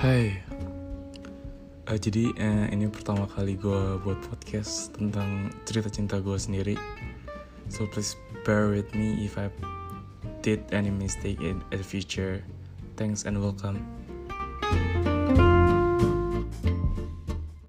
Hai, 0.00 0.32
uh, 1.84 1.98
jadi 2.00 2.32
uh, 2.32 2.72
ini 2.72 2.88
pertama 2.88 3.28
kali 3.28 3.52
gue 3.52 4.00
buat 4.00 4.16
podcast 4.32 4.96
tentang 4.96 5.52
cerita 5.68 5.92
cinta 5.92 6.16
gue 6.24 6.40
sendiri. 6.40 6.72
So 7.68 7.84
please 7.84 8.16
bear 8.48 8.72
with 8.72 8.88
me 8.96 9.20
if 9.28 9.36
I 9.36 9.52
did 10.40 10.64
any 10.72 10.88
mistake 10.88 11.44
in 11.44 11.60
the 11.68 11.84
future. 11.84 12.40
Thanks 12.96 13.28
and 13.28 13.44
welcome. 13.44 13.84